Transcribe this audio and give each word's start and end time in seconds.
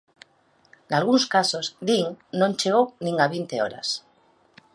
Nalgúns 0.91 1.25
casos, 1.35 1.65
din, 1.87 2.05
non 2.39 2.55
chegou 2.59 2.85
nin 3.05 3.15
a 3.23 3.27
vinte 3.35 3.55
horas. 3.63 3.87